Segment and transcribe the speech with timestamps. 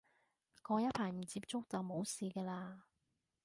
[0.63, 2.79] 過一排唔接觸就冇事嘅喇